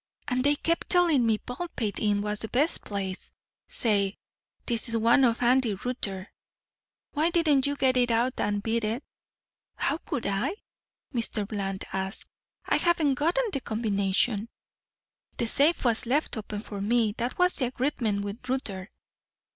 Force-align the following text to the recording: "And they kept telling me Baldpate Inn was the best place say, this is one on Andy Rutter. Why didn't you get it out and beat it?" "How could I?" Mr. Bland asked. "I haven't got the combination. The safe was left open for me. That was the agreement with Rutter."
"And 0.27 0.43
they 0.43 0.55
kept 0.55 0.89
telling 0.89 1.27
me 1.27 1.37
Baldpate 1.37 1.99
Inn 1.99 2.23
was 2.23 2.39
the 2.39 2.47
best 2.47 2.83
place 2.83 3.31
say, 3.67 4.17
this 4.65 4.89
is 4.89 4.97
one 4.97 5.23
on 5.23 5.35
Andy 5.39 5.75
Rutter. 5.75 6.33
Why 7.11 7.29
didn't 7.29 7.67
you 7.67 7.75
get 7.75 7.95
it 7.97 8.09
out 8.09 8.39
and 8.39 8.63
beat 8.63 8.83
it?" 8.83 9.03
"How 9.75 9.97
could 9.99 10.25
I?" 10.25 10.55
Mr. 11.13 11.47
Bland 11.47 11.85
asked. 11.93 12.31
"I 12.65 12.77
haven't 12.77 13.13
got 13.13 13.37
the 13.53 13.61
combination. 13.61 14.49
The 15.37 15.45
safe 15.45 15.85
was 15.85 16.07
left 16.07 16.35
open 16.35 16.61
for 16.61 16.81
me. 16.81 17.13
That 17.19 17.37
was 17.37 17.53
the 17.57 17.65
agreement 17.65 18.23
with 18.23 18.49
Rutter." 18.49 18.89